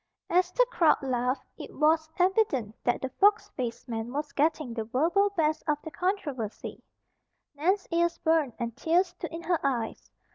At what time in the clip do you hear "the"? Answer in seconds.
0.53-0.65, 3.03-3.09, 4.73-4.83, 5.83-5.91